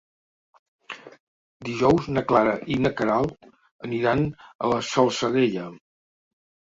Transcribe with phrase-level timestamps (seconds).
[1.67, 3.47] Dijous na Clara i na Queralt
[3.89, 5.69] aniran a la Salzadella.